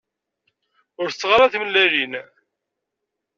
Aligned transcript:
Ur 1.01 1.07
tetteɣ 1.09 1.31
ara 1.33 1.51
timellalin. 1.53 2.13